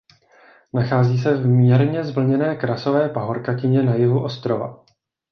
Nachází 0.73 1.17
se 1.17 1.37
v 1.37 1.47
mírně 1.47 2.03
zvlněné 2.03 2.55
krasové 2.55 3.09
pahorkatině 3.09 3.83
na 3.83 3.95
jihu 3.95 4.23
ostrova. 4.23 4.85